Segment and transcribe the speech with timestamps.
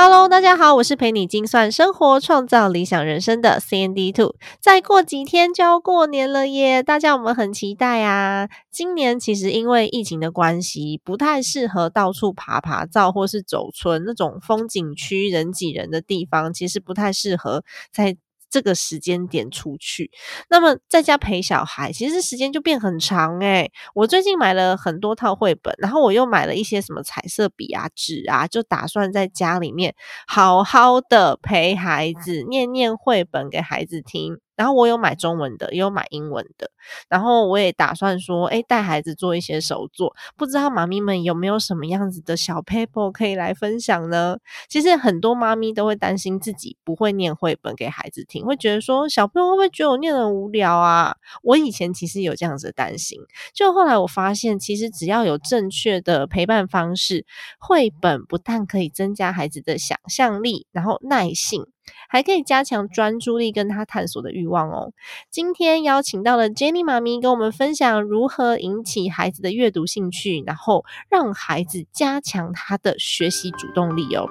[0.00, 4.36] Hello，大家好，我是陪你精算生活、创造理想人生的 CND Two。
[4.60, 8.48] 再过几天就要过年了耶，大家我们很期待啊！
[8.70, 18.16] 今年其实因为疫情的关系，不太适合到处爬爬照或是走村那种风景区人挤人的地方，其实不太适合在。
[18.50, 20.10] 这个时间点出去，
[20.48, 29.94] 那么在家陪小孩，其实时间就变很长诶我最近买了很多套绘本，然后我又买了一些什么彩色笔啊、纸啊，就打算在家里面
[30.26, 34.38] 好好的陪孩子念念绘本给孩子听。
[34.58, 36.68] 然后我有买中文的，也有买英文的。
[37.08, 40.16] 然后我也打算说，哎，带孩子做一些手作。
[40.36, 44.38] 不知道妈咪们有没有什么样子的小 paper 可以来分享呢？
[44.68, 51.14] 其实很多妈咪都会担心自己不会念绘本给孩子听，会觉得说小朋友会不会觉得我念的无聊啊？
[51.44, 53.20] 我以前其实有这样子的担心，
[53.54, 57.24] 就后来我发现，其实只要有正确的陪伴方式，
[57.60, 61.66] 绘本不但可以增加孩子的想象力，然后耐性。
[62.08, 64.92] 还可以加强专注力跟他探索的欲望哦。
[65.30, 74.28] 今天邀请到了 Jenny 妈咪跟我们分享如何引起孩子的阅读兴趣，然后让孩子加强他的学习主动力哦。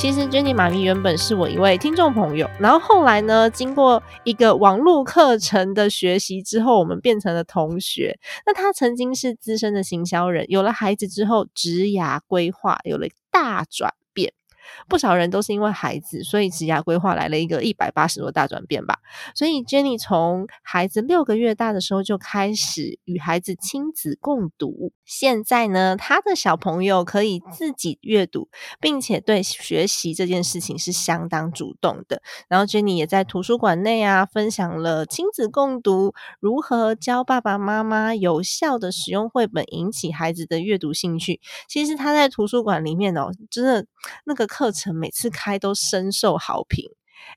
[0.00, 8.18] 其实 Jenny 妈咪原本是我一位听众朋友，然后后来呢，经过一个网络课程的学习之后，我们变成了同学。
[8.46, 13.92] 那她曾经是资深的行销人，有了孩子之后，职涯规划有了大转。
[14.88, 18.98] 不少人都是因为孩子，所以职涯规划来了一个一百八十度大转变吧。
[19.34, 28.48] 所以 Jenny 从孩子六个月大的时候就开始与孩子亲子共读，现在呢，他的小朋友可以自己阅读，
[28.80, 32.20] 并且对学习这件事情是相当主动的。
[32.48, 41.40] 然后 Jenny 也在图书馆内啊，分享了亲子共读如何教爸爸妈妈有效的使用绘本，引起孩子的阅读兴趣。
[41.68, 43.86] 其实他在图书馆里面哦，真的
[44.24, 44.46] 那个。
[44.60, 46.84] 课程每次开都深受好评，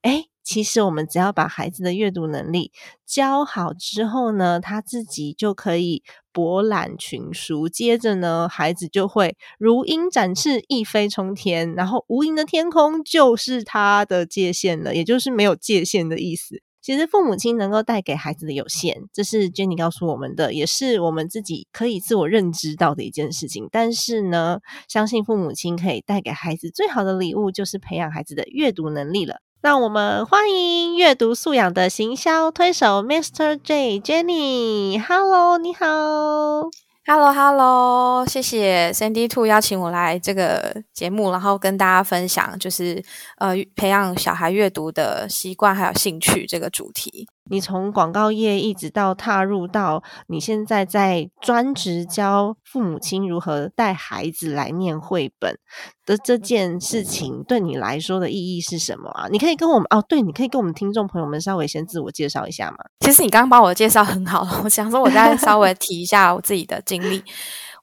[0.01, 2.73] 诶其实我们只要把孩子的阅读能力
[3.05, 6.03] 教好之后呢，他自己就可以
[6.33, 16.61] 博览群书，接着呢，孩子就会如鹰展翅，一飞冲天，然后无垠的天空就是他的界限了，也就是没有界限的意思。
[16.83, 23.69] 其实父母亲能够带给孩子的有限，这是 Jenny 告诉我们的，也是我们自己可以自我认知到的一件事情。
[23.71, 29.37] 但是呢，相信父母亲可以带给孩子最好的礼物，就是培养孩子的阅读能力了。
[29.61, 33.57] 让我们欢迎阅读素养的行销推手 Mr.
[33.63, 35.01] J Jenny。
[35.01, 36.82] Hello，你好。
[37.05, 43.03] Hello，Hello，谢谢 Sandy Two 邀请我来这个节目，然后跟大家分享，就是
[43.39, 47.27] 呃，培养小孩阅读的习惯还有兴趣这个主题。
[47.49, 55.57] 你从广告业一直到踏入到你现在在专职教父母亲如何带孩子来念绘本
[56.05, 59.27] 的这件事情，对你来说的意义是什么啊？
[59.29, 62.77] 你可以跟我们哦，对，你可以跟我们听众朋友们稍微先自我介绍一下吗？
[63.01, 67.21] 其实你刚刚把我介绍很好了，我想说我再 稍微提一下我自己的经历。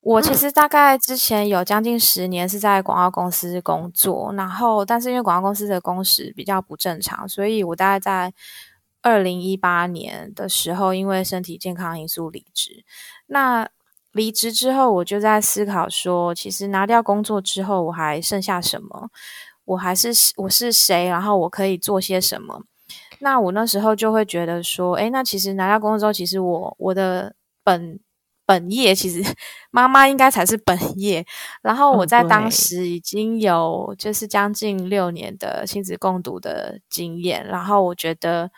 [0.03, 8.32] 我其实大概之前有将近十年是在广告公司工作，然后但是因为广告公司的工时比较不正常，所以我大概在。
[9.03, 12.84] 二零一八年的时候，因为身体健康因素离职。
[13.27, 13.69] 那
[14.12, 19.09] 离职之后，我就在思考说，其实拿掉工作之后，我还剩下什么？
[19.65, 21.07] 我还是我是谁？
[21.07, 22.65] 然后我可以做些什么？
[23.21, 28.01] 那我那时候就会觉得说，诶，那其实拿掉工作之后，其实我我的本
[28.45, 29.22] 本业，其实
[29.71, 31.25] 妈妈应该才是本业。
[31.63, 38.51] 然后我在当时已经有就是将近六年的亲子共读的经验，然后我觉得。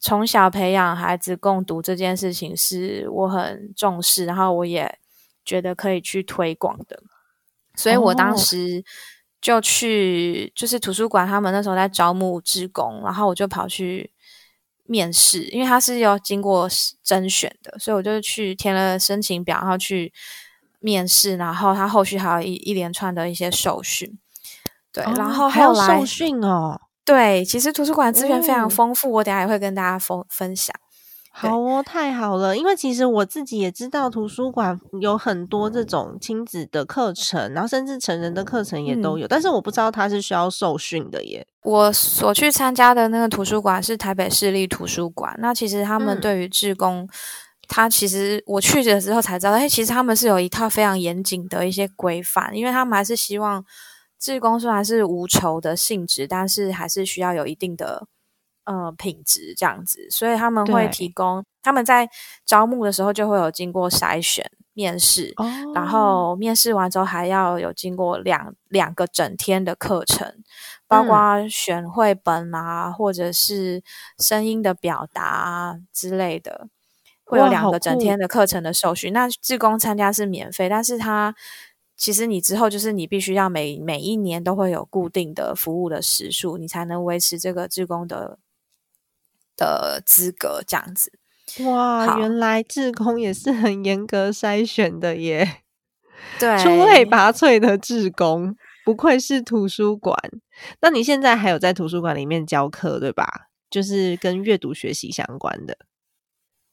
[0.00, 4.98] 从小培养孩子共读这件事情是我很重视，然后我也
[5.44, 7.02] 觉得可以去推广的，
[7.74, 8.84] 所以我当时
[9.40, 14.12] 就去就是图书馆，他们那时候在招募志工，然后我就跑去
[14.84, 16.68] 面试，因为他是要经过
[17.02, 20.12] 甄选的，所以我就去填了申请表，然后去
[20.80, 24.18] 面试，然后他后续还有一一连串的一些受训。
[24.92, 26.80] 对，哦然后还要后来受训哦。
[27.08, 30.76] 对，其实图书馆资源非常嗯丰富，我等下也会跟大家分分享。
[31.30, 32.54] 好哦，太好了！
[32.54, 41.46] 因为其实我自己也知道，图书馆有很多这种亲子的课程，然后甚至成人的课程也都嗯有，但是我不知道它是需要受训的耶。
[41.62, 47.08] 我所去参加的那个图书馆是台北市立图书馆，那其实他们嗯对于志工，
[47.68, 53.64] 他其实我去的时候才知道，哎，其实他们是有一套非常严谨的一些规范，因为他们还是希望
[54.18, 58.06] 志工虽然是无酬的性质，但是还是需要有一定的
[58.64, 62.08] 呃品质这样子，所以他们会提供他们在
[62.44, 65.46] 招募的时候就会有经过筛选面试，哦。
[65.74, 70.34] 然后面试完之后还要有经过两两个整天的课程，
[70.86, 71.06] 包嗯。
[71.06, 73.82] 括选绘本啊，或者是
[74.18, 76.68] 声音的表达啊之类的，
[77.24, 79.12] 会有两个整天的课程的受训。
[79.12, 81.34] 那志工参加是免费，但是它
[81.98, 88.38] 其实你之后就是你必须要每每一年都会有固定的服务的时数，你才能维持这个志工的
[89.56, 91.12] 的资格这样子。
[91.64, 95.62] 哇，原来志工也是很严格筛选的耶，
[96.38, 98.54] 对，出类拔萃的志工，
[98.84, 100.16] 不愧是图书馆。
[100.80, 103.48] 那你现在还有在图书馆里面教课对吧？
[103.68, 105.76] 就是跟阅读学习相关的。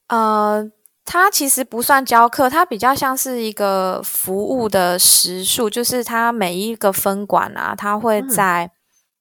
[0.07, 0.71] 呃，
[1.05, 8.71] 它其实不算教课，它比较像是一个服务的时数，就是它每一个分馆啊，它会嗯在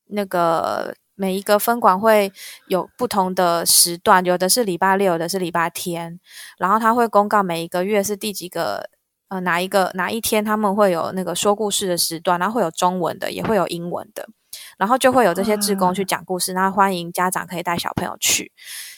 [0.06, 2.32] 那个、每一个分馆会
[2.69, 6.19] 有不同的时段，有的是礼拜六，有的是礼拜天，
[6.58, 8.90] 然后它会公告每一个月是第几个。
[9.28, 14.28] 呃，哪一个哪一天他们会有那个说故事的时段，然后会有中文的，也会有英文的，
[14.76, 18.52] 然后就会有这些志工去讲故事，那欢迎家长可以带小朋友去。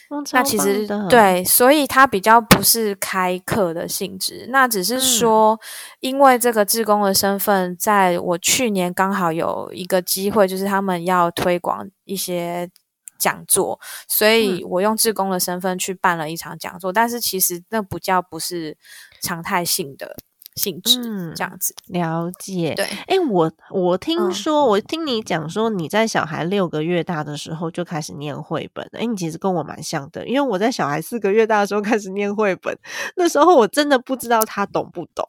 [0.08, 5.00] 哦那其实，对，所以它比较不是开课的性质，那只是嗯。
[5.00, 5.60] 说，
[6.00, 12.70] 因为这个志工的身份，在我去年刚好有一个机会，就是他们要推广一些
[13.18, 14.68] 讲座，所以嗯。
[14.70, 18.76] 我用志工的身份去办了一场讲座，但是其实那不叫不是
[19.20, 20.14] 常态性的
[20.56, 21.74] 性质，嗯这样子。
[21.86, 22.74] 了解。
[22.74, 28.98] 对，哎，我我听嗯说，我听你讲说你在小孩六个月大的时候就开始念绘本了。
[28.98, 32.76] 哎，你其实跟我蛮像的，因为我在小孩四个月大的时候开始念绘本，
[33.16, 35.24] 那时候我真的不知道他懂不懂。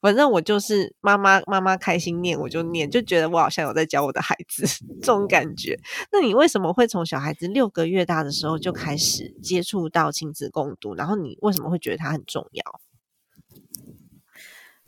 [0.00, 4.64] 反正我就是妈妈妈妈开心念我就念，就觉得我好像有在教我的孩子
[5.02, 5.78] 这种感觉。
[6.10, 10.94] 那你为什么会从小孩子六个月大的时候就开始接触到亲子共读？
[10.94, 12.64] 然后你为什么会觉得它很重要？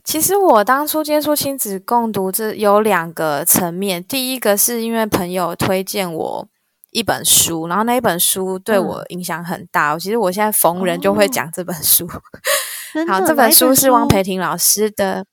[0.05, 4.03] 其实我当初接触亲子共读，这有两个层面。
[4.03, 6.49] 第一个是因为朋友推荐我
[6.91, 9.99] 一本书，然后那一本书对嗯我影响很大。
[9.99, 12.09] 其实我现在逢人就会哦讲这本书。
[13.09, 15.25] 好，这本书是汪培婷老师的。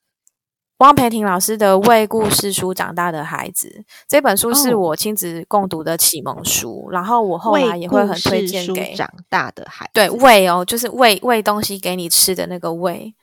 [0.78, 3.68] 汪培婷老师的《为故事书长大的孩子》
[4.08, 9.90] 这本书是哦我亲子共读的启蒙书，然后我后为来也会很推荐给长大的孩子。
[9.92, 13.14] 对喂哦，就是喂喂东西给你吃的那个喂。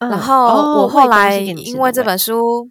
[0.00, 2.68] 嗯，然后哦我后来因为这本书，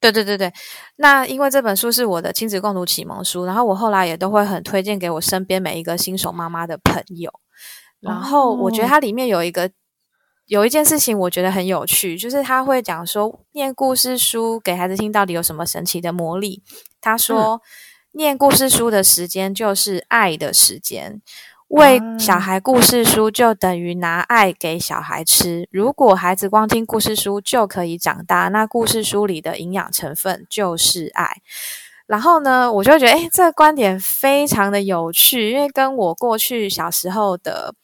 [0.00, 0.52] 对对对对，
[0.96, 7.30] 那因为这本书是我的亲子共读启蒙书，然后我后来也都会很推荐给我身边每一个新手妈妈的朋友。
[8.00, 9.70] 然后我觉得哦它里面有一个
[10.46, 16.62] 有一件事情，我觉得很有趣，就是他会讲说念故事书给孩子听到底有什么神奇的魔力。
[17.00, 17.60] 他说，
[18.12, 21.20] 念故事书的时间就是爱的时间。
[21.68, 25.68] 喂小啊孩故事书就等于拿爱给小孩吃。
[25.70, 31.42] 如果孩子光听故事书就可以长大，那故事书里的营养成分就是爱。
[32.06, 37.74] 然后呢，我就会觉得，哎，这个观点非常的有趣，因为跟我过去小时候的，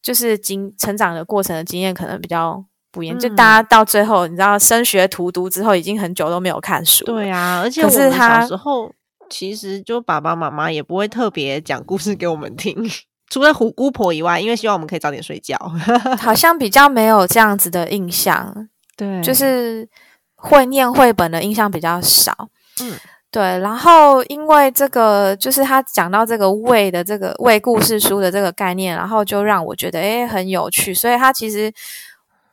[0.00, 3.18] 就是经成长的过程的经验可能比较不一样。
[3.18, 7.12] 就嗯大家到最后，你知道，升学荼毒之后，已经很久都没有看书了。
[7.12, 8.92] 对啊，而且可我小时候
[9.28, 12.76] 其实就爸爸妈妈也不会特别讲故事给我们听，
[13.30, 15.56] 除了虎姑婆以外，因为希望我们可以早点睡觉。
[16.20, 18.68] 好像比较没有这样子的印象。
[18.96, 19.88] 对就是
[20.36, 22.32] 会念绘本的印象比较少。
[22.80, 22.96] 嗯，
[23.30, 23.42] 对。
[23.58, 30.94] 然后因为这个，就是他讲到这个喂的这个喂故事书的这个概念，然后就让我觉得诶很有趣。
[30.94, 31.72] 所以他其实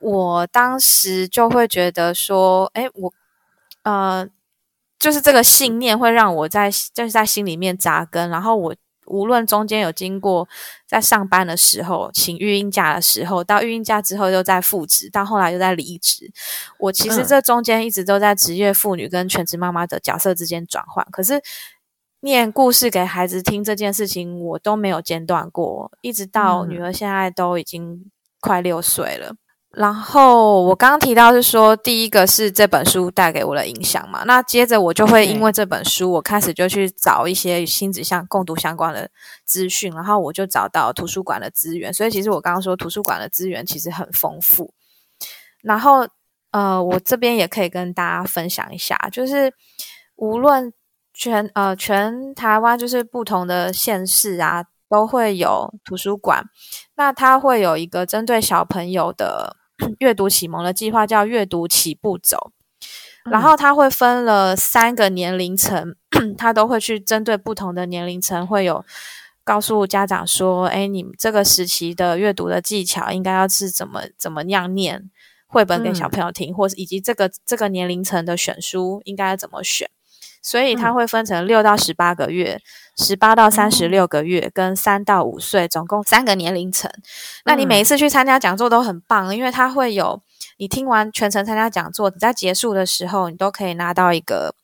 [0.00, 3.12] 我当时就会觉得说，诶，我
[3.84, 4.26] 呃，
[5.02, 8.74] 就是这个信念会让我在就是在心里面扎根，然后我。
[9.06, 10.48] 无论中间有经过
[10.86, 16.30] 在上班的时候请育婴假的时候，到育婴假之后又在复职，到后来又在离职，
[16.78, 21.04] 我其实嗯这中间一直都在职业妇女跟全职妈妈的角色之间转换。
[21.10, 21.42] 可是
[22.20, 28.08] 念故事给孩子听这件事情，我都没有间断过，一直到嗯女儿现在都已经
[28.40, 29.34] 快六岁了。
[29.74, 39.08] 然后我刚刚提到是说，第一个是这本书带给我的影响嘛，那接着我就会因为这本书，我开始就去找一些亲子相共读相关的
[39.46, 41.90] 资讯，然后我就找到图书馆的资源。
[41.90, 44.74] 所以其实我刚刚说图书馆的资源其实很丰富。
[45.62, 46.06] 然后
[46.50, 49.54] 呃，我这边也可以跟大家分享一下，就是
[50.16, 50.70] 无论
[51.14, 56.44] 全呃全台湾就是不同的县市啊，都会有图书馆，
[56.96, 59.56] 那它会有一个针对小朋友的。
[59.98, 62.52] 阅读启蒙的计划叫阅读起步走，
[63.24, 65.94] 然后他会分了三个年龄层，
[66.36, 68.84] 他都会去针对不同的年龄层，会有
[69.44, 75.10] 告诉家长说：“哎，你这个时期的阅读的技巧应该要是怎么怎么样念
[75.46, 79.88] 绘本给小朋友听，或是以及这个这个年龄层的选书应该怎么选。”
[80.42, 82.60] 所以它会分成六到十八个月。
[82.98, 86.90] 十八到三十六个月跟三到五岁，总共三个年龄层。
[87.46, 90.20] 那你每一次去参加讲座都很棒，因为它会有
[90.58, 94.54] 你听完全程参加讲座，你在结束的时候，你都可以拿到一个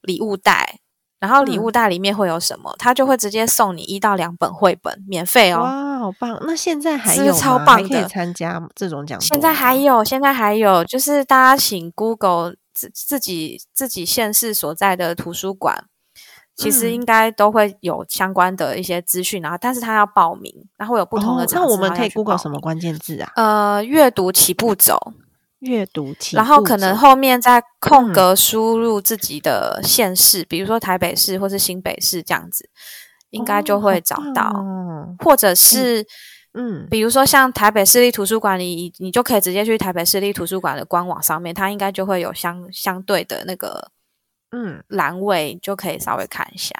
[0.00, 0.78] 礼物袋。
[1.20, 2.74] 然后礼物袋里面会有什么？
[2.78, 5.60] 他就会直接送你一到两本绘本，免费哦。
[5.60, 6.38] 哇，好棒！
[6.46, 9.26] 那现在还有超棒可以参加这种讲座？
[9.26, 15.86] 现在还有，现在还有，就是大家请 Google 自自己自己县市所在的图书馆。
[16.60, 21.46] 其实应该都会有相关的一些资讯，然后但是他要报名，然后有不同的。
[21.52, 23.30] 那我们可以 Google 什么关键字啊？
[23.36, 24.98] 呃，阅读起步走，
[25.60, 32.68] 阅读起，然后可能后面再空格输入自己的县市，比如说台北市或是新北市这样子，
[33.30, 34.52] 应该就会找到。
[35.20, 36.06] 或者是嗯，
[36.90, 43.90] 比如说像台北市立图书馆里，你就可以直接去台北市立图书馆的官网上面，它应该就会有相相对的那个。
[44.50, 46.74] 嗯，栏位就可以稍微看一下。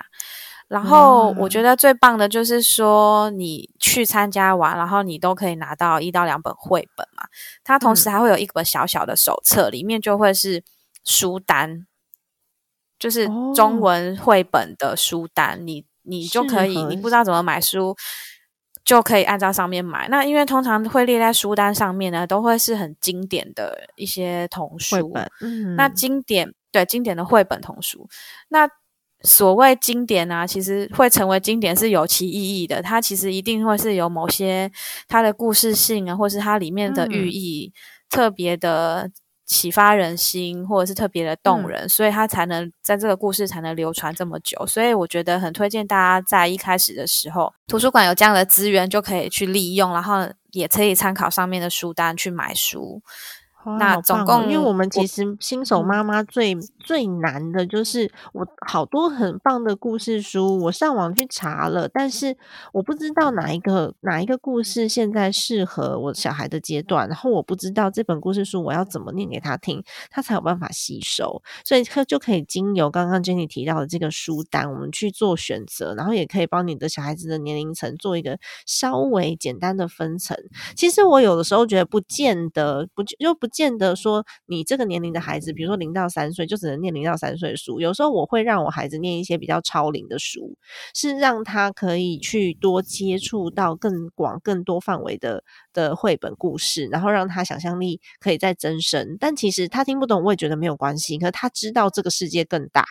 [0.68, 7.24] 然后我觉得最棒的就是说，你去参加完，然后你都可以拿到一到两本绘本嘛。
[7.62, 10.64] 它同时还会有一本小小的手册，里面就会是
[11.04, 11.86] 书单，
[12.98, 15.66] 就是中文绘本的书单。
[15.66, 17.94] 你你就可以，你不知道怎么买书，
[18.88, 20.08] 就可以按照上面买。
[20.08, 25.12] 那因为通常会列在书单上面呢，都会是很经典的一些童书。
[25.42, 26.54] 嗯，那经典。
[26.70, 28.06] 对经典的绘本童书，
[28.50, 28.68] 那
[29.22, 32.82] 所谓经典啊，其实会成为经典是有其意义的。
[32.82, 34.70] 它其实一定会是有某些
[35.08, 37.72] 它的故事性啊，或是它里面的寓意
[38.10, 39.10] 特别的
[39.48, 44.64] 启发人心，或者是特别的动人，所以它才能在这个故事才能流传这么久。
[44.66, 53.02] 所以我觉得很推荐大家在一开始的时候，图书馆有这样的资源就可以去利用，然后也可以参考上面的书单去买书。
[53.78, 62.36] 那总共，因为我们其实新手妈妈最最难的就是我好多很棒的故事书，我上网去查了，但是
[62.72, 80.34] 我不知道哪一个哪一个故事现在适合我小孩的阶段，然后我不知道这本故事书我要怎么念给他听，他才有办法吸收，所以他就可以经由刚刚 Jenny 提到的这个书单，我们去做选择，然后也可以帮你的小孩子的年龄层做一个稍微简单的分层。
[80.74, 83.47] 其实我有的时候觉得不见得不就不。
[83.48, 87.80] 见得说你这个年龄的孩子，比如说零到三岁，就只能念零到三岁的书。
[87.80, 90.56] 有时候我会让我孩子念一些比较超龄的书，
[90.94, 99.16] 是让他可以去多接触到更广、更多范围的的绘本故事，然后让他想象力可以再增生。
[99.18, 101.18] 但其实他听不懂，我也觉得没有关系。
[101.18, 102.84] 可是他知道这个世界更大。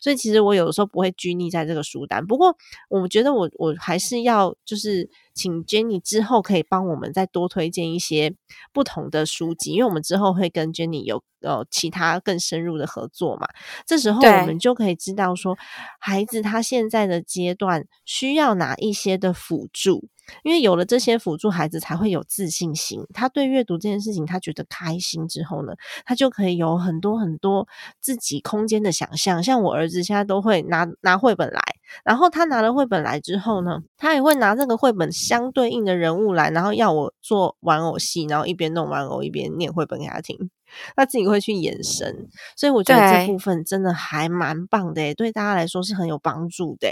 [0.00, 2.56] 所以其实我有的时候不会拘泥在这个书单，不过
[2.88, 8.34] 我觉得我我还是要就是请 Jenny 之后可以帮我们再多推荐一些
[8.72, 13.48] 不同的书籍，因为我们之后会跟 Jenny 有呃其他更深入的合作嘛。
[13.86, 15.56] 这时候我们就可以知道说
[15.98, 20.08] 孩子他现在的阶段需要哪一些的辅助。
[20.42, 23.04] 因为有了这些辅助，孩子才会有自信心。
[23.12, 25.74] 他对阅读这件事情，他觉得开心之后呢，
[26.04, 27.66] 他就可以有很多很多
[28.00, 29.42] 自己空间的想象。
[29.42, 31.60] 像我儿子现在都会拿拿绘本来，
[32.04, 40.50] 然后他拿了绘本来之后呢，他也会拿这个绘本相对应的人物来，然后要我做玩偶戏，然后一边弄玩偶一边念绘本给他听。
[40.96, 46.88] 他自己会去延伸，所以我觉得这部分真的还蛮棒的，对大家来说是很有帮助的。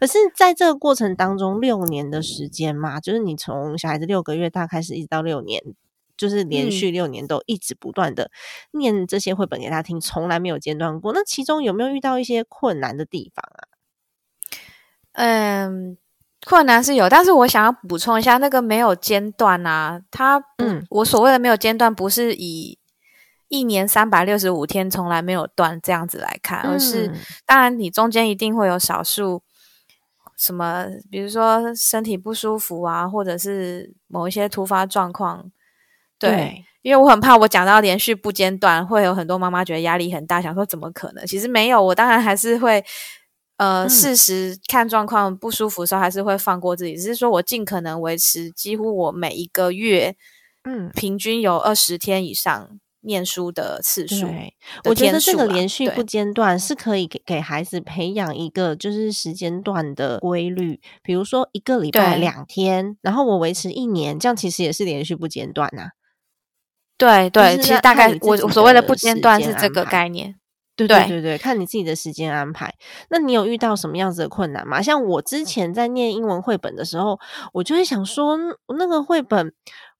[0.00, 5.62] 可是在这个过程当中，六年的时间嘛，就是你从小孩子六个月大开始，一直到六年，
[6.16, 8.30] 就是连续六年都一直不断的
[8.72, 11.12] 念这些绘本给他听，从来没有间断过。
[11.12, 13.68] 那其中有没有遇到一些困难的地方啊？
[15.12, 15.96] 嗯，
[16.44, 22.78] 困难是有，但是我想要补充一下，那个没有间断啊，他嗯，我所谓的没有间断，不是以
[23.48, 27.12] 一年三百六十五天从来没有断，这样子来看，而是
[27.46, 29.42] 当然你中间一定会有少数
[30.36, 35.52] 什么，比如说身体不舒服啊，或者是某一些突发状况
[36.18, 41.24] 对，因为我很怕我讲到连续不间断，会有很多妈妈觉得压力很大，想说怎么可能？
[41.26, 42.84] 其实没有，我当然还是会，
[43.58, 50.16] 呃，事实看状况不舒服的时候，还是会放过自己，只是说我尽可能维持几乎我每一个月，
[50.64, 52.80] 嗯，平均有二十天以上。
[53.04, 54.26] 念书的次数，
[54.84, 60.80] 我觉得这个连续不间断是可以给给孩子培养一个就是时间段的规律。
[61.02, 65.90] 比如说一个礼拜两天，然后我维持一年，这样其实也是连续不间断呐。
[66.96, 70.36] 对对，其实大概我所谓的不间断是这个概念。
[70.76, 72.74] 对对对对，看你自己的时间安排。
[73.08, 74.82] 那你有遇到什么样子的困难吗？
[74.82, 77.20] 像我之前在念英文绘本的时候，
[77.52, 78.36] 我就会想说，
[78.76, 79.52] 那个绘本。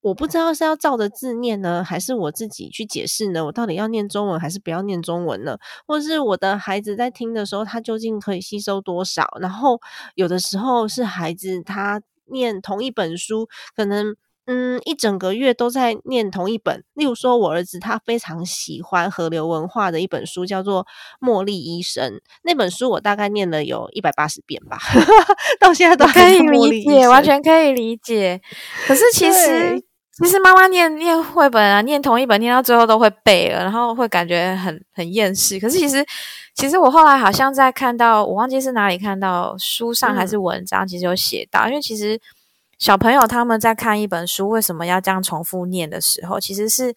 [0.04, 3.42] 我不知道是要照着字念呢，还是我自己去解释呢？
[3.46, 5.56] 我到底要念中文还是不要念中文呢？
[5.86, 9.26] 或者是我的孩子在听的时候，他究竟可以吸收多少？
[9.40, 9.80] 然后
[10.14, 16.84] 有的时候是孩子他念同一本书，可能嗯一整个月都在念同一本。
[16.92, 20.86] 例如说，我儿子他非常喜欢河流文化的一本书，叫做
[21.26, 22.12] 《茉莉医生》。
[22.42, 24.76] 那本书我大概念了有一百八十遍吧，
[25.58, 28.42] 到现在都可以理解，完全可以理解。
[28.86, 29.82] 可是其实。
[30.22, 35.58] 其实妈妈念念绘本啊，念同一本念到最后都会背了，然后会感觉很很厌世。
[35.58, 36.06] 可是其实，
[36.54, 42.20] 其实我后来好像在看到，我忘记是哪里看到书上还是文章，其实有写到，因为其实
[42.78, 46.94] 小朋友他们在看一本书为什么要这样重复念的时候，其实是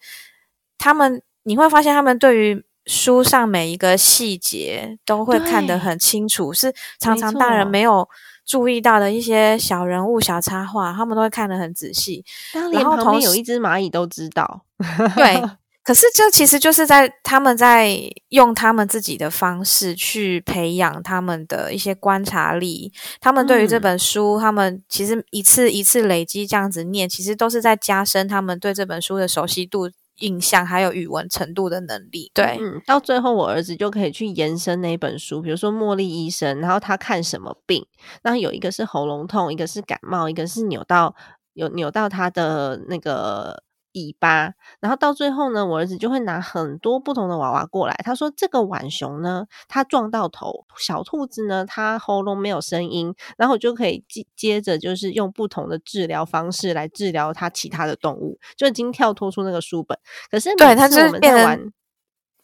[0.78, 8.08] 他们你会发现他们对于书上每一个细节都会看得很清楚，是常常大人没有。
[8.48, 12.24] 注意到的一些小人物、小插画，他们都会看得很仔细。
[12.72, 14.62] 然后旁边有一只蚂蚁都知道。
[15.14, 15.42] 对，
[15.84, 18.00] 可是这其实就是在他们在
[18.30, 22.90] 用他们自己的方式去培养他们的一些观察力。
[23.20, 29.90] 他们对于这本书，他们其实一次一次累积这样子念，其实都是在加深他们对这本书的熟悉度。
[30.18, 37.86] 印象还有语文程度的能力，对，嗯，到最后我儿子就可以去延伸那本书，比如说茉莉医生，然后他看什么病，
[38.22, 41.14] 那有一个是喉咙痛，一个是感冒，一个是扭到
[41.54, 43.62] 有扭到他的那个。
[43.92, 47.94] 尾巴，然后到最后呢，我儿子就会拿很多不同的娃娃过来。
[48.04, 59.98] 他说：“这个浣熊呢，它撞到头；小兔子呢，它喉咙没有声音。”然后我就可以接接着就是用不同的治疗方式来治疗它其他的动物，就已经跳脱出那个书本。
[60.30, 61.72] 可是对，它就是变成，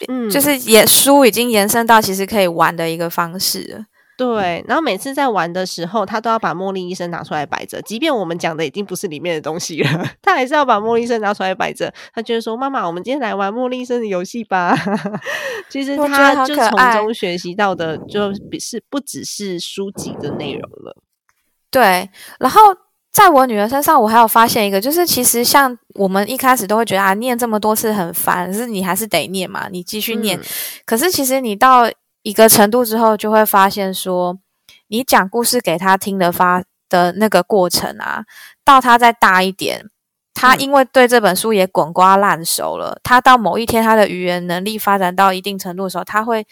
[0.09, 3.85] 嗯，就是也书已经延伸到其实可以玩的一个方式了。
[4.17, 11.93] 对，然后每次在玩的时候，他都要把茉莉医生拿出来摆着，即便我们讲的已经不是里面的东西了， 他还是要把茉莉医生拿出来摆着。
[12.15, 14.77] 他就说：“妈妈，我们今天来玩茉莉医生的游戏吧。
[15.69, 20.97] ”其实他就从中学习到的，就比是不只是书籍的内容了。
[21.69, 22.61] 对，然后
[23.11, 30.41] 在我女儿身上，我还有发现一个，就是其实像我们一开始都会觉得啊，念这么多次很烦，可是你还是得念嘛，你继续念。
[30.87, 31.91] 可是其实你到
[32.25, 34.39] 一个程度之后，就会发现说，
[34.89, 38.25] 你讲故事给他听的发的那个过程啊，
[38.65, 39.91] 到他再大一点，
[40.33, 46.47] 他因为对这本书也滚瓜烂熟了，他到某一天他的语言能力发展到一定程度的时候，他会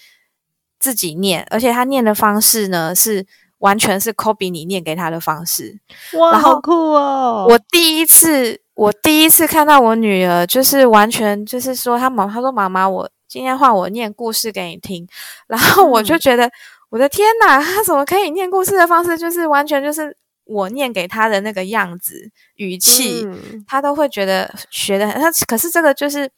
[0.79, 3.27] 自己念，而且他念的方式呢是
[3.61, 5.81] 完全是 copy 你念给他的方式。
[6.19, 7.47] 哇，好酷哦！
[7.49, 13.11] 我第一次，我第一次看到我女儿，就是完全就是说，她妈，她说妈妈，我。
[13.33, 15.09] 今天换我念故事给你听，
[15.49, 16.51] 然后我就觉得
[16.91, 20.15] 我的天哪，他 怎么可以念故事的方式，就是完全就是
[20.45, 23.27] 我念给他的那个样子、语气，
[23.67, 25.19] 他都会觉得学的很。
[25.19, 26.31] 他可是这个就是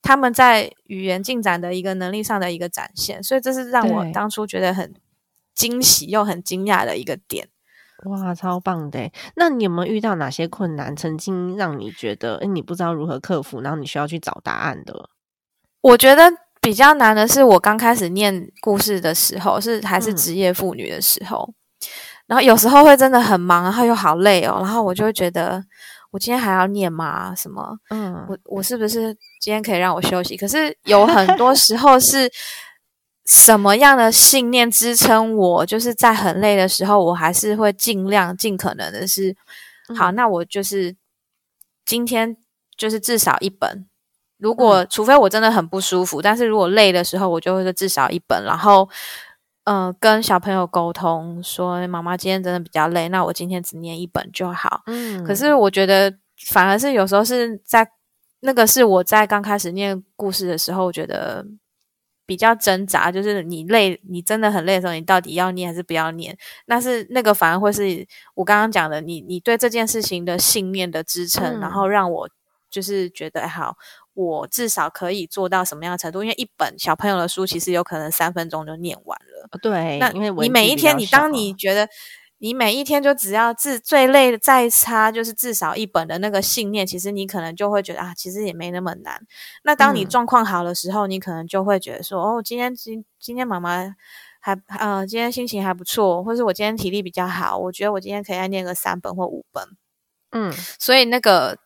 [0.00, 4.94] 他们在语言进展的一个能力上的一个展现，所以这是让我当初觉得很
[5.52, 7.48] 惊喜又很惊讶的一个点。
[8.04, 9.10] 哇，超棒的！
[9.34, 15.10] 那你有没有遇到哪些困难，曾经让你觉得哎，你不知道如何克服，然后你需要去找答案的？
[15.80, 21.48] 我觉得比较难的是，我刚开始念故事的时候，是还是职业妇女的时候，
[22.26, 25.64] 然后有时候会真的很忙，然后又好累哦，然后我就会觉得，
[26.10, 27.32] 我今天还要念吗？
[27.36, 27.78] 什么？
[27.90, 30.36] 嗯，我我是不是今天可以让我休息？
[30.36, 32.28] 可是有很多时候是
[33.26, 35.66] 什么样的信念支撑我？
[35.66, 39.36] 就是在很累的时候，我还是会尽量尽可能的是，
[39.96, 40.96] 好，那我就是
[41.84, 42.36] 今天
[42.76, 43.86] 就是至少一本。
[44.38, 48.86] 如果除非我真的很不舒服，但是如果累的时候，我就会说至少一本，然后，
[49.64, 54.82] 嗯，跟小朋友沟通说，妈妈今天真的比较累，那我今天只念一本就好。
[54.86, 56.14] 嗯，可是我觉得
[56.48, 57.88] 反而是有时候是在
[58.40, 61.42] 那个是我在刚开始念故事的时候，我觉得
[62.26, 66.36] 比较挣扎，就是你累，你真的很累的时候，你到底要念还是不要念？
[66.66, 72.28] 那是那个反而会是我刚刚讲的，你你对这件事情的信念的支撑，然后让我。
[72.68, 73.76] 就是觉得哎好，
[74.16, 76.24] 我至少可以做到什么样的程度？
[76.24, 79.58] 因为一本小朋友的书其实有可能三分钟就念完了。
[79.60, 81.86] 对，那因为你每一天，你当你觉得
[82.38, 89.20] 你每一天就只要至最累的再差就是至少一本的那个信念，其实你可能就会觉得啊，其实也没那么难。
[89.62, 93.94] 那当你状况好的时候，你可能就会觉得说，哦，今天今今天妈妈
[94.40, 99.64] 还呃，今天心情还不错，或是我今天体力比较好，我觉得我今天可以再念个三本或五本。
[100.32, 101.56] 嗯，所以那个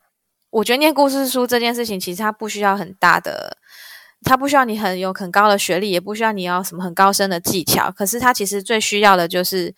[0.51, 3.57] 我觉得念故事书这件事情，其实它不需要很大的。
[4.23, 7.89] 它不需要你很有很高的学历，也不需要你要什么很高深的技巧。
[7.89, 9.73] 可是它其实最需要的就是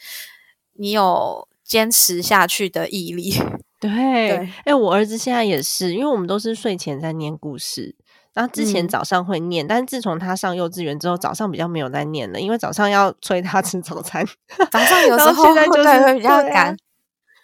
[0.73, 3.33] 你有坚持下去的毅力。
[3.79, 7.95] 对，哎，我儿子现在也是，因为我们都是睡前在念故事，
[8.33, 14.25] 然后之前早上会念，但是自从他上幼稚园之后，早上比较没有在念了，因为早上要催他吃早餐，
[14.69, 16.75] 早上有时候现在就是会比较赶。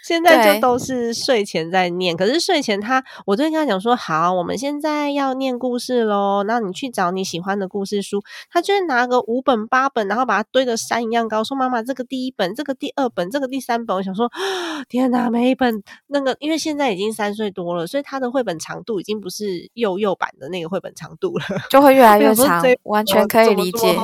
[0.02, 14.30] 现在就都是睡前在念，可是睡前他，我就跟他讲说，好，我们现在要念故事喽，然后你去找你喜欢的故事书，他就会拿个五本八本，然后把它堆的山一样高，说妈妈，这个第一本，这个第二本，这个第三本，我想说，
[14.88, 23.96] 天哪，每一本那个，因为现在已经三岁多了，所以他的绘本长度已经不是幼幼版的那个绘本长度了，就会越来越长，完全可以理解。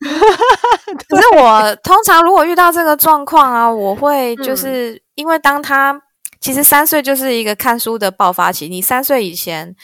[1.08, 6.02] 可是我通常如果遇到这个状况啊，我会 就是因为当他
[6.40, 8.68] 其实三岁就是一个看书的爆发期。
[8.68, 9.76] 你三岁以前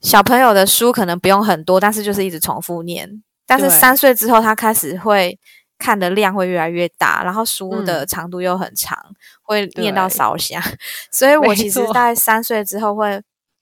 [0.00, 3.22] 小朋友的书可能不用很多，但是就是一直重复念。
[3.46, 5.38] 但是三岁之后，他开始会
[5.78, 8.96] 看的量会越来越大，然后书的长度又很长，
[9.42, 10.62] 会念到烧香。
[11.10, 13.20] 所以我其实在三岁之后会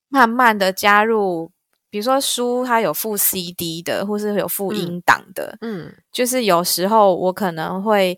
[0.08, 1.50] 慢慢的加入。
[1.92, 8.16] 比如说书，它有附 CD 的，或是有附音档的，嗯，就是有时候我可能会，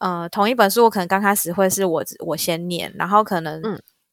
[0.00, 3.62] 呃，同一本书，我可能刚开始会是我我先念，然后可能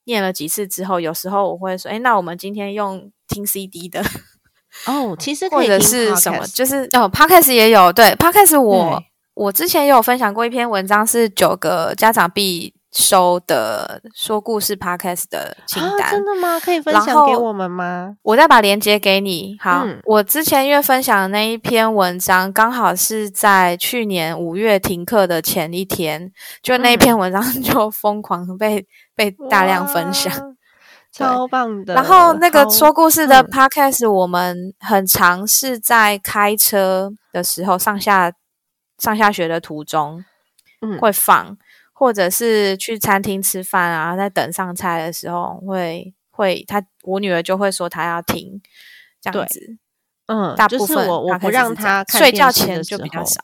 [0.05, 4.01] 念了几次之后，有时候我会说，哎，那我们今天用听 CD 的，
[4.85, 9.01] 哦，其实或者是什么，就是哦，Podcast 也有，对，Podcast 我
[9.33, 12.76] 我之前也有分享过一篇文章，是九个家长必。
[12.97, 16.59] 收的说故事 podcast 的清单，真的吗？
[16.59, 18.15] 可以分享给我们吗？
[18.23, 19.55] 我再把链接给你。
[19.61, 26.31] 好，我之前因为分享的那一篇文章，刚好是在去年五月停课的前一天，
[26.63, 28.83] 就那篇文章就疯狂被
[29.15, 30.33] 被大量分享，
[31.11, 31.93] 超棒的。
[31.93, 38.33] 然后那个说故事的 podcast，我们很尝试在开车的时候，上下
[38.97, 40.25] 上下学的途中，
[40.81, 41.55] 嗯，会放。
[41.99, 48.61] 或者是去餐厅吃饭啊，在等上菜的时候，会会他我女儿就会说她要听
[49.19, 49.77] 这样子，
[50.27, 53.41] 嗯，大部分我我不让她睡觉前就比较少，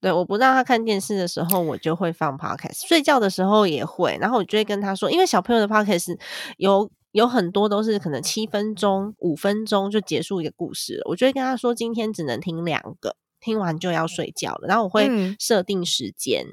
[0.00, 6.18] 对，我不让她看电视的时候，我就会放 podcast，睡觉的时候也会，然后我就会跟她说，因为小朋友的 podcast
[6.56, 13.14] 有有很多都是可能七分钟、五分钟就结束一个故事了，我就会跟她说，今天只能听两个。
[13.42, 16.44] 听完就要睡觉了，然后我会设定时间，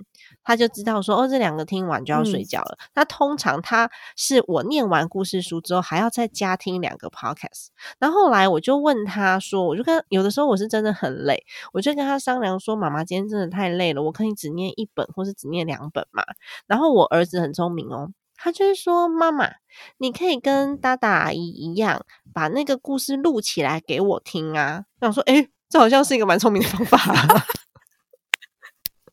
[0.48, 2.78] 他就知道说哦，这两个听完就要睡觉了。
[2.96, 7.68] 那通常他是我念完故事书之后，还要再加听两个 podcast。
[8.00, 16.24] 然后后来我就问他说，我就跟有的时候我是真的很累，我就跟他商量说，妈妈今天真的太累了，我可以只念一本或是只念两本嘛。
[16.66, 19.50] 然后我儿子很聪明哦，他就是说，妈妈，
[19.98, 24.86] 你可以跟大大阿姨一样，把那个故事录起来给我听啊。
[25.02, 26.98] 我说，诶这好像是一个蛮聪明的方法。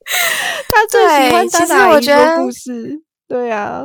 [0.70, 3.84] 他最喜欢大大阿姨说故事，对啊。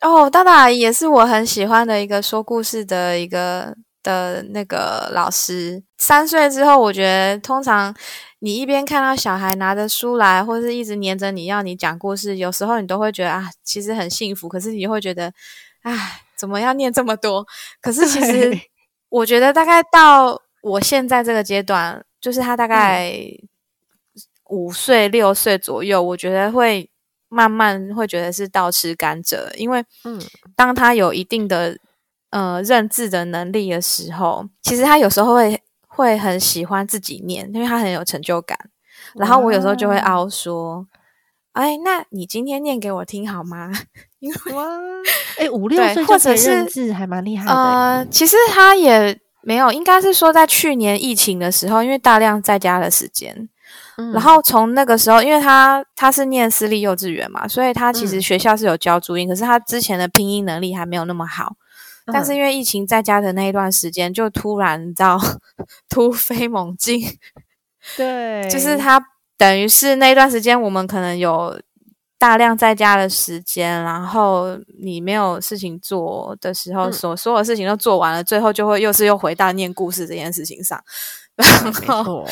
[0.00, 5.82] 哦，大大阿姨也是我很喜欢的一个说故事的一个的那个老师。
[5.98, 7.94] 三岁之后，我觉得通常
[8.40, 14.48] 你一边看到小孩拿着书来，或者是一直黏着你要你讲故事，有时候你都会觉得啊，其实很幸福。
[14.48, 15.32] 可是你会觉得，
[15.82, 17.46] 哎，怎么要念这么多？
[17.80, 18.58] 可是其实
[19.08, 20.40] 我觉得大概到。
[20.62, 23.12] 我现在这个阶段，就是他大概
[24.52, 26.90] 五岁六岁左右，我觉得会
[27.30, 30.20] 慢慢会觉得是倒吃甘蔗，因为嗯，
[30.54, 31.78] 当他有一定的
[32.28, 38.58] 呃认字的能力的时候，其实他有时候会会很喜欢自己念，因为他很有成就感。
[39.14, 40.86] 然后我有时候就会凹说
[41.52, 43.72] ：“哎，那你今天念给我听好吗？”
[44.20, 44.68] 因为哇，
[45.38, 47.52] 哎，五六岁或者是认字还蛮厉害的。
[47.52, 49.18] 呃，其实他也。
[49.44, 53.48] 没有，应该是说在去年疫情的时候，因为大量在家的时间，
[54.12, 61.54] 然后从那个时候，因为他他是念私立幼稚园嘛，所以他其实学校是有教注音，可是他之前的拼音能力还没有那么好。
[62.06, 65.16] 但是因为疫情在家的那一段时间，就突然你知道
[65.88, 67.00] 突飞猛进，
[67.96, 69.00] 对，就是他
[69.38, 71.60] 等于是那一段时间，我们可能有
[72.18, 76.92] 大量在家的时间，然后你没有事情做的时候，嗯。
[76.92, 80.82] 所所有事情都做完了，最后就会又是又回到念故事这件事情上，
[81.36, 82.28] 然后错，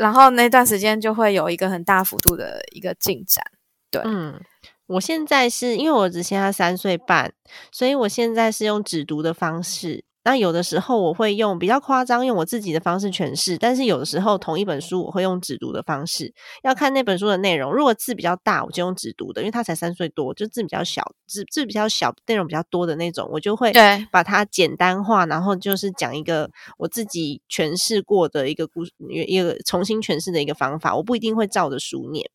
[0.00, 3.44] 然后那段时间就会有一个很大幅度的一个进展。
[3.90, 4.40] 对，嗯，
[4.86, 7.30] 我现在是因为我儿子现在三岁半，
[7.70, 10.02] 所以我现在是用只读的方式。
[10.22, 17.72] 那有的时候我会用比较夸张，用我自己的方式诠释，但是有的时候同一本书我会用只读的方式，要看那本书的内容。
[17.72, 32.30] 如果字比较大，我就用只读的，因为他才三岁多，就字比较小，字字比较小，内容比较多的那种，我就会对把它简单化，然后就是讲一个我自己诠释过的一个故事，一个重新诠释的一个方法，我不一定会照着书念。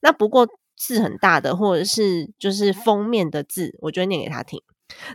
[0.00, 4.60] 那不过字很大的，或者是就是封面的字，我就会念给他听。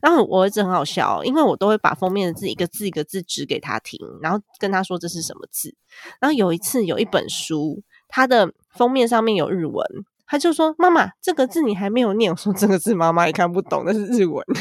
[0.01, 5.73] 然后我儿子很好笑、哦，因为我都会把封面的字一个字一个字指给他听，然后跟他说这是什么字。
[6.19, 9.85] 然后有一次有一本书，它的封面上面有日文，
[10.27, 14.45] 他就说：“妈妈，这个字你还没有念。”我说：“这个字妈妈也看不懂，那是日文。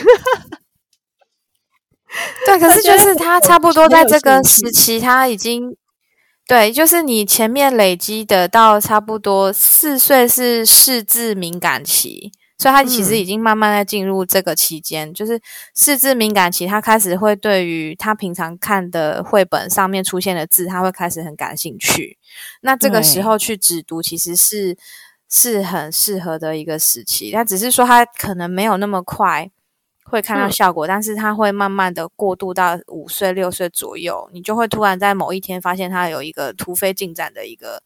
[2.44, 5.76] 对，可是就是他差不多在这个时期，他已经
[6.48, 15.40] 对，就是你前面累积的到差不多四岁是识字敏感期，所以他其实嗯已经慢慢在进入这个期间，就是
[15.74, 22.18] 四字敏感期，他开始会对于他平常看的绘本上面出现的字，他会开始很感兴趣。
[22.60, 24.76] 那这个时候去指读，其实是
[25.30, 29.50] 是很适合的一个时期，但只是说他可能没有那么快。
[30.02, 37.80] 会看到嗯效果，但是他会慢慢的过渡到五岁、六岁左右，你就会突然在某一天发现他有一个突飞进展的一个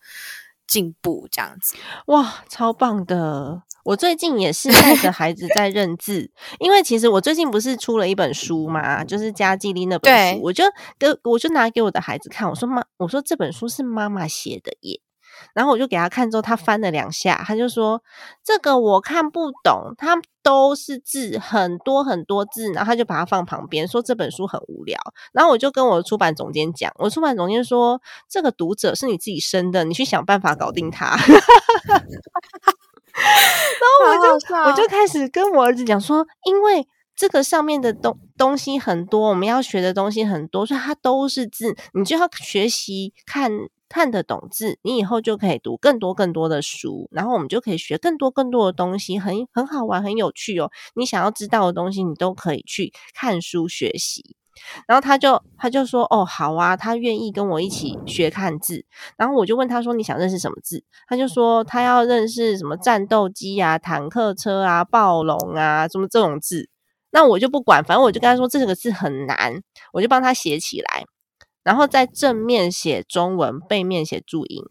[0.66, 1.76] 进步，这样子。
[2.06, 3.62] 哇，超棒的！
[3.84, 10.64] 我最近也是带着孩子在认字，因为其实我最近不是出了一本书嘛，就是加基利那本书，我就
[10.98, 15.00] 跟我就拿给我的孩子看，我说妈，我说这本书是妈妈写的耶。
[15.52, 18.02] 然后我就给他看之后，他翻了两下，他就说
[18.42, 24.98] 这个我看不懂，它都是字，很多很多字，然后他就把它放旁边，说这本书很无聊。
[25.32, 31.16] 然后我就跟我的出版总监讲，我出版总监说这个读者是你自己生的，你去想办法搞定他。
[33.14, 34.32] 然后我就
[34.66, 43.52] 我就开始跟我儿子讲说，因为这个上面的东东西很多，我们要学的东西很多，所以它都是字，你就要学习看
[43.88, 50.70] 看得懂字，你以后就可以读更多更多的书，然后我们就可以学更多更多的东西，很很好玩，很有趣哦。
[50.94, 54.36] 你想要知道的东西，你都可以去看书学习。
[54.86, 58.84] 然后他就他就说哦好啊，他愿意跟我一起学看字。
[59.16, 60.84] 然后我就问他说你想认识什么字？
[61.08, 66.68] 他就说他要认识什么战斗机啊、坦克车啊、暴龙啊，什么这种字。
[67.10, 69.60] 那我就不管，反正我就跟他说这个字很难，
[69.92, 71.04] 我就帮他写起来，
[71.64, 74.62] 然后在正面写中文，背面写注音，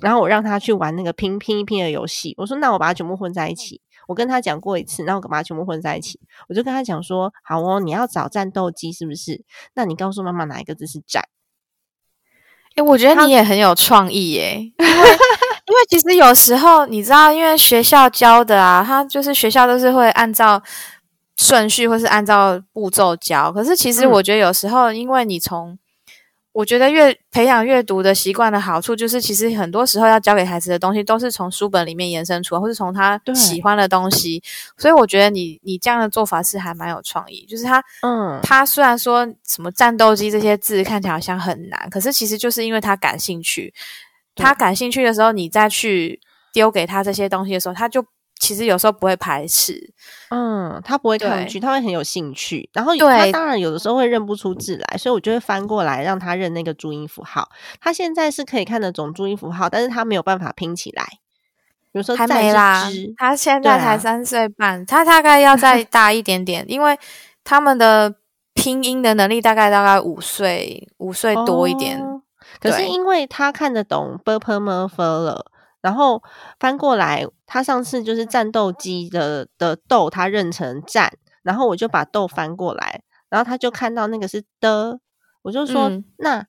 [0.00, 2.34] 然后我让他去玩那个拼拼一拼的游戏。
[2.36, 3.80] 我说那我把它全部混在一起。
[4.08, 6.18] 我跟他讲过一次，然后我把它全部混在一起。
[6.48, 9.44] 我就跟他讲说：“好哦，你要找战斗机是不是？
[9.74, 11.22] 那你告诉妈妈哪一个字是战？
[12.74, 14.94] 哎、我觉得你也很有创意耶，因为
[15.68, 20.60] 因为其实有时候你知道，因为学校教的啊，他就是学校都是会按照
[21.36, 25.78] 顺序或是按照步骤教，可是其实嗯我觉得有时候，因为你从
[26.52, 34.42] 我觉得阅培养阅读的习惯的好处，就是其实很多时候要教给孩子的东西，都是从书本里面延伸出来，或是从他喜欢的东西。
[34.76, 43.72] 所以我觉得你你这样的做法是还蛮有创意，就是他嗯，他虽然说什么战斗机这些字看起来好像很难，可是其实就是因为他感兴趣，
[44.36, 46.20] 他感兴趣的时候，你再去
[46.52, 48.04] 丢给他这些东西的时候，他就
[48.52, 49.92] 其实有时候不会排斥。
[50.28, 52.68] 嗯，他不会抗拒，他会很有兴趣。
[52.74, 57.48] 然后有他当然有的时候会认不出字来，所以我就会翻过来让他认那个注音符号。
[57.80, 61.04] 他现在是可以看得懂注音符号，但是他没有办法拼起来。
[61.92, 66.98] 比如说还没啦，他现在才三岁半，他大概要再 大一点点，因为
[67.44, 68.14] 他们的
[68.54, 71.98] 拼音的能力大概大概五岁五岁多一点。
[72.00, 72.20] 哦
[72.60, 75.46] 可是因为他看得懂 b p m f 了，
[75.82, 76.22] 然后
[76.58, 85.00] 翻过来，他上次就是战斗机的的斗，他认成战，然后我就把斗翻过来，然后他就看到那个是的，
[85.42, 86.46] 我就说、嗯那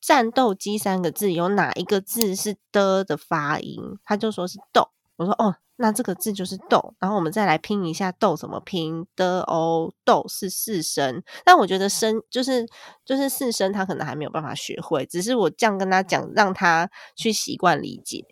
[0.00, 3.98] 战斗机三个字有哪一个字是的的发音？
[4.04, 5.56] 他就说是豆，我说哦。
[5.80, 12.66] 那这个字就是豆，然后我们再来拼一下豆怎么拼的哦，豆是四声，但我觉得声就是
[13.04, 18.24] 就是四声，他可能还没有办法学会，只是我这样跟他讲，让他去习惯理解，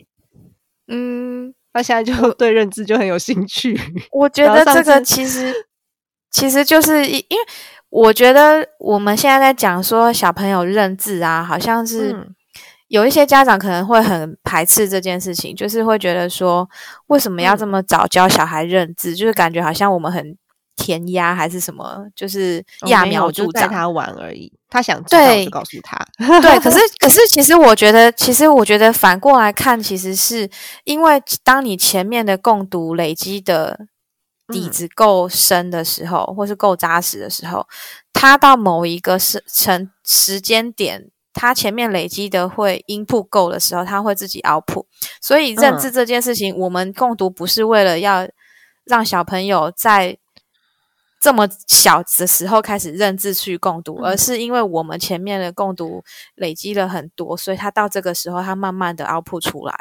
[0.89, 3.79] 嗯，他现在就对认字就很有兴趣。
[4.13, 5.53] 我觉得这个其实
[6.31, 7.45] 其实就是因，因为
[7.89, 12.35] 我觉得我们现在在讲说小朋友认字啊，好像是嗯
[12.89, 16.69] 有一些家长可能会很排斥这件事情，就是会觉得说，
[17.09, 19.17] 为什么要这么早教小孩认字？
[19.17, 20.37] 就是感觉好像我们很
[20.77, 23.63] 填鸭还是什么，就是揠苗助长。
[23.63, 25.97] 带他玩而已，他想知道就告诉他。
[26.41, 30.51] 对，可是 可是，其实我觉得，其实我觉得反过来看，其实是
[30.85, 33.87] 因为当你前面的共读累积的
[34.49, 37.67] 底子够深的时候，或是够扎实的时候，
[38.13, 41.11] 他到某一个时成时间点。
[41.39, 44.87] 他前面累积的会音铺够的时候，他会自己 output。
[45.21, 48.27] 所以认字这件事情，我们共读不是为了要
[48.87, 50.17] 让小朋友在
[51.21, 56.03] 这么小的时候开始认字去共读，而是因为我们前面的共读
[56.35, 59.75] 累积了很多，所以他到这个时候，他慢慢的 output 出来。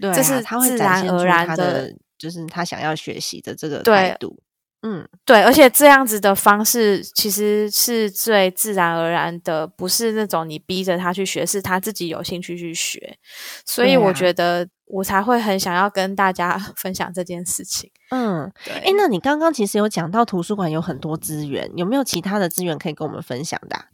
[0.00, 4.42] 对，这是自然而然的，就是他想要学习的这个态度。
[4.82, 13.18] 嗯，对，而且这样子的方式其实是最自然而然的，不是那种你逼着他去学，是他自己有兴趣去学。
[13.66, 17.90] 所以我觉得我才会很想要跟大家 分享这件事情。
[18.10, 23.86] 嗯，哎，那你刚刚其实有讲到图书馆有很多资源，有没有其他的资源可以跟我们分享的？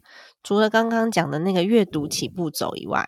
[0.43, 3.07] 除了刚刚讲的那个阅读起步走以外。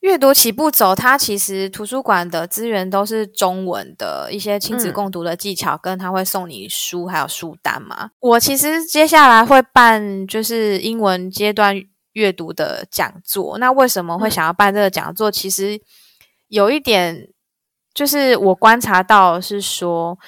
[0.00, 8.10] 阅读起步走，它其实图书馆的资源都是中文的一些亲子共读的技巧，跟他会送你书还有书单嘛。
[8.20, 11.74] 我其实接下来会办就是英文阶段
[12.12, 13.58] 阅读的讲座。
[13.58, 15.28] 那为什么会想要办这个讲座？
[15.28, 15.80] 其实
[16.48, 17.28] 有一点
[17.94, 20.18] 就是我观察到是说，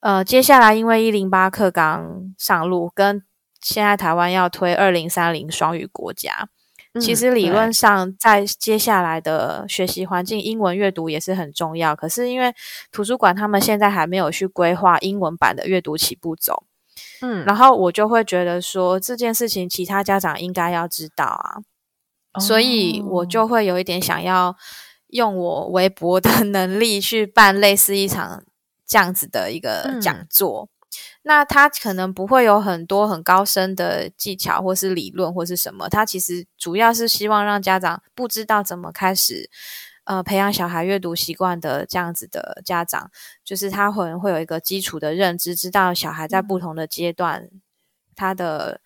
[0.00, 3.22] 呃，接下来因为一零八课纲上路，跟
[3.60, 6.48] 现在台湾要推二零三零双语国家。
[7.00, 11.96] 其实理论上，在接下来的学习环境，英文阅读也是很重要。
[11.96, 12.54] 可是因为
[12.90, 16.64] 图书馆他们现在还没有去规划英文版的阅读起步走，
[17.22, 24.54] 嗯，然后我就会觉得说这件事情其他家长应该要知道啊，所以我就会有一点想要
[25.12, 28.44] 用我微薄的 能力去办类似一场
[28.86, 30.68] 这样子的一个讲座。
[31.22, 35.88] 那他可能不会有很多很高深的技巧，或是理论，或是什么。
[35.88, 39.48] 他其实主要是希望让家长不知道怎么开始，
[40.04, 43.10] 呃，培养小孩阅读习惯的这样子的家长，
[43.44, 47.48] 就是他可能会有一个基础的认知，知道小孩在不同的阶段，
[48.16, 48.80] 他的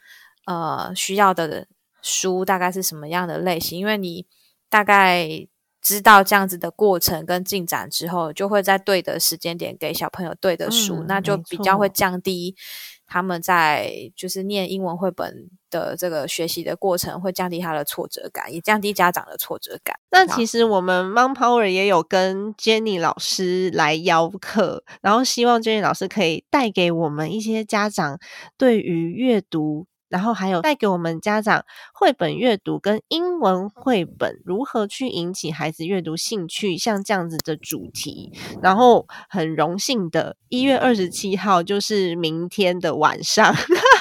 [0.44, 1.66] 呃需要的
[2.02, 4.26] 书大概是什么样的类型，因为你
[4.68, 5.48] 大概。
[5.87, 12.57] 知道这样子的过程跟进展之后，就会在对的时间点给小朋友对的书，那就比较会降低
[13.07, 19.96] 他们在就是念英文绘本的这个学习的过程，会降低他的挫折感，也降低家长的挫折感。
[20.11, 28.18] 那其实我们 Mom Power 也有跟 Jenny 老师来邀课，然后希望 Jenny 老师可以带给我们一些家长
[28.59, 29.87] 对于阅读。
[30.08, 38.32] 然后还有带给我们家长绘本阅读跟英文绘本如何去引起孩子阅读兴趣，像这样子的主题。
[38.62, 43.54] 然后很荣幸的，一月二十七号就是明天的晚上。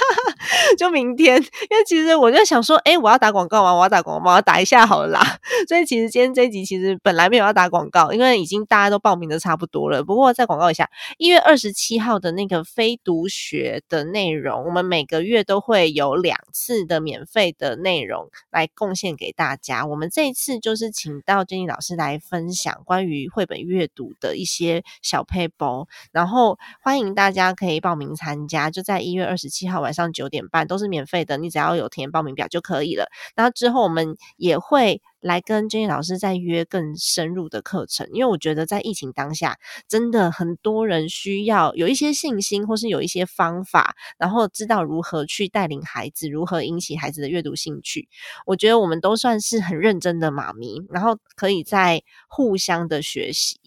[0.76, 3.74] 就明天，因为其实我就想说，哎，我要打广告吗？
[3.74, 4.32] 我要打广告吗？
[4.32, 5.22] 我要打一下好了啦。
[5.68, 10.04] 所以其实今天这一集其实本来没有要打广告，因为已经大家都报名的差不多了。
[10.04, 19.86] 不过再广告一下，一月二十七号的那个非读学的内容，我们每个月都会有两次的免费的内容来贡献给大家。
[19.86, 30.65] 我们这一次就是请到最近老师来分享关于绘本阅读的一些小 paper，然后欢迎大家可以报名参加，就在一月二十七号晚上九点半。
[30.68, 33.08] 都是免费的，你只要有填报名表就可以了。
[33.36, 48.08] 然后之后我们也会来跟 Jenny 老师再约更深入的课程，因为我觉得在疫情当下，真的很多人需要有一些信心，或是有一些方法，然后知道如何去带领孩子，如何引起孩子的阅读兴趣。
[48.46, 53.65] 我觉得我们都算是很认真的妈咪，然后可以在互相的学习。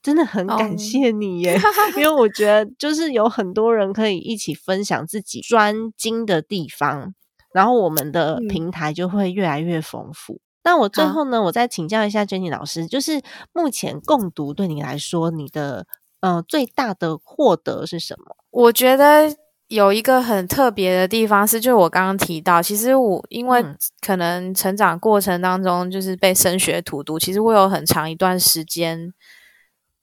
[0.00, 1.58] 真的很感谢你耶，
[1.96, 7.12] 因为我觉得就是有很多人可以一起分享自己专精的地方，
[7.52, 10.40] 然后我们的平台就会越来越丰富。
[10.62, 13.20] 那我最后呢，我再请教一下 Jenny 老师，就是
[13.52, 15.84] 目前共读对你来说，你的
[16.20, 18.36] 呃最大的获得是什么？
[18.50, 19.34] 我觉得
[19.66, 23.64] 有一个很特别的地方是，就是我刚刚提到，其实我因为
[24.00, 29.12] 可能成长过程当中就是被升学荼毒，其实我有很长一段时间。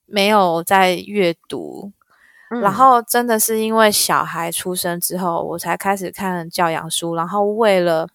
[0.06, 1.92] 没有在阅读，
[2.62, 7.14] 然后真的是因为小孩出生之后，我才开始看教养书。
[7.14, 8.08] 然后为了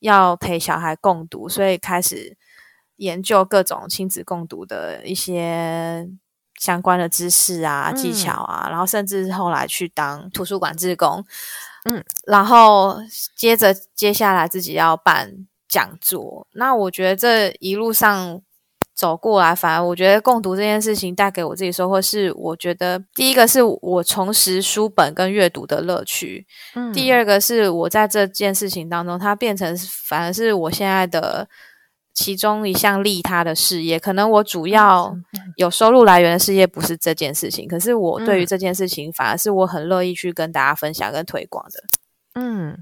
[0.00, 2.36] 要陪小孩共读，所以开始
[2.96, 6.06] 研究各种亲子共读的一些
[6.58, 8.68] 相关的知识啊、技巧啊。
[8.68, 11.24] 然后甚至后来去当图书馆志工，
[11.84, 12.98] 嗯，然后
[13.34, 16.46] 接着接下来自己要办讲座。
[16.52, 18.42] 那我觉得这一路上
[19.00, 29.74] 走过来，反而我觉得共读这件事情带给我自己收获是，我觉得第一个是我重拾书本跟阅读的乐趣，嗯第二个是我在这件事情当中，它变成
[30.04, 31.48] 反而是我现在的
[32.12, 33.98] 其中一项利他的事业。
[33.98, 35.16] 可能我主要
[35.56, 41.82] 有收入来源的事业不是这件事情，可是我对于嗯这件事情，反而是我很乐意去跟大家分享跟推广的。
[42.34, 42.76] 嗯，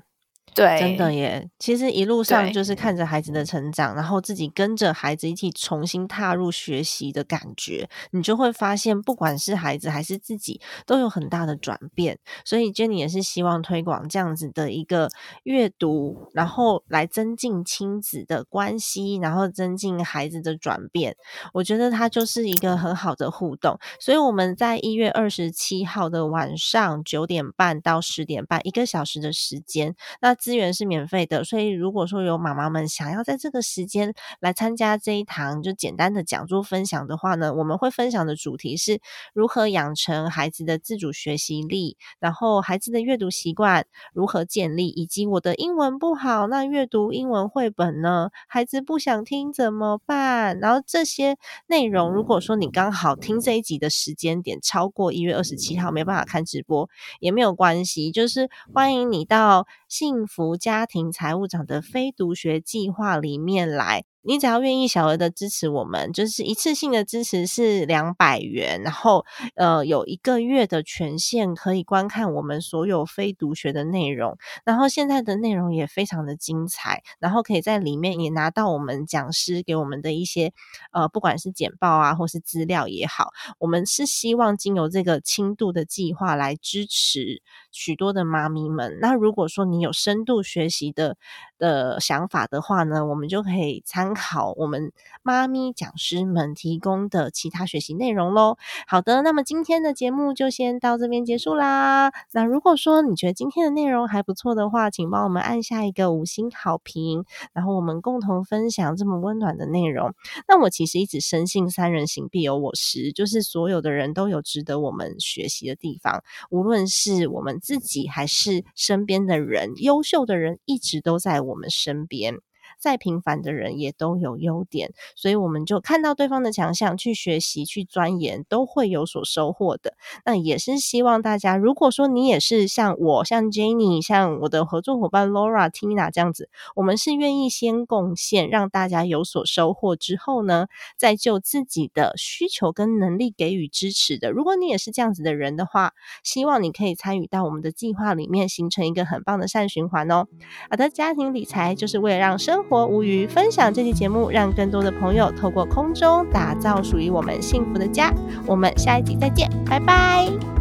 [0.58, 1.48] 对，真的耶！
[1.60, 12.18] 其实一路上就是看着孩子的成长，然后自己跟着孩子一起重新踏入学习的感觉，你就会发现，不管是孩子还是自己，都有很大的转变。
[12.44, 15.08] 所以 Jenny 也是希望推广这样子的一个
[15.44, 21.14] 阅读，然后来增进亲子的关系，然后增进孩子的转变。
[21.52, 23.78] 我觉得它就是一个很好的互动。
[24.00, 29.94] 所以我们在一月二十七号的晚上九点半到十点半，一个小时的时间。
[30.20, 38.98] 那资源是免费的，所以如果说有妈妈们想要在这个时间来参加这一堂就简单的讲座分享的话呢，我们会分享的主题是
[39.34, 43.84] 如何养成孩子的自主学习力，然后孩子的阅读习惯
[44.14, 50.58] 如何建立，以及我的英文不好，那阅读英文绘本呢，孩子不想听怎么办？
[50.60, 51.36] 然后这些
[51.66, 56.88] 内容，如果说你刚好听这一集的时间点超过一月二十七号，没办法看直播
[57.20, 64.04] 也没有关系，就是欢迎你到幸福家庭财务长的非读学计划里面来。
[64.22, 80.52] 你只要愿意小额的支持我们，就是一次性的支持是两百元，然后呃有一个月的权限可以观看我们所有非读学的内容，然后现在的内容也非常的精彩，然后可以在里面也拿到我们讲师给我们的一些
[80.92, 87.40] 呃不管是简报啊或是资料也好，我们是希望经由这个轻度的计划来支持
[87.70, 88.98] 许多的妈咪们。
[89.00, 91.16] 那如果说你有深度学习的
[91.58, 94.92] 的想法的话呢，我们就可以参考我们
[95.22, 98.56] 妈咪讲师们提供的其他学习内容喽。
[98.86, 102.12] 好的，那么今天的节目就先到这边结束啦。
[102.32, 110.14] 那如果说你觉得今天的内容还不错的话，请帮我们按下一个五星好评，然后我们共同分享这么温暖的内容。
[110.46, 122.38] 那我其实一直深信三人行必有我师，就是所有的人都有值得我们学习的地方，无论是我们自己还是身边的人，优秀的人一直都在我们身边。
[122.78, 129.94] 再平凡的人也都有优点，所以我们就看到对方的强项，去学习、去钻研，都会有所收获的。
[130.24, 144.30] 那也是希望大家，如果说你也是像我、像 Jenny、像我的合作伙伴 Laura、Tina 这样子，我们是愿意先贡献，让大家有所收获之后呢，再就自己的需求跟能力给予支持的。
[144.30, 150.26] 如果你也是这样子的人的话，希望你可以参与到我们的计划里面，形成一个很棒的善循环哦。
[150.70, 153.26] 好的，家庭理财就是为了让生活无余。
[153.26, 158.12] 分享这期节目，让更多的朋友透过空中打造属于我们幸福的家。
[158.46, 160.57] 我们下一集再见，拜拜。